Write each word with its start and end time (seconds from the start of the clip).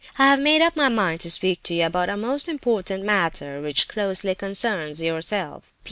I 0.17 0.25
have 0.29 0.39
made 0.39 0.63
up 0.63 0.75
my 0.75 0.89
mind 0.89 1.19
to 1.19 1.29
speak 1.29 1.61
to 1.61 1.75
you 1.75 1.85
about 1.85 2.09
a 2.09 2.17
most 2.17 2.49
important 2.49 3.03
matter 3.03 3.61
which 3.61 3.87
closely 3.87 4.33
concerns 4.33 4.99
yourself. 4.99 5.71